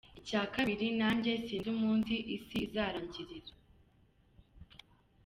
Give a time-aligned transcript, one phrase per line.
[0.19, 3.53] Icya kabiri nanjye sinzi umunsi Isi izarangirira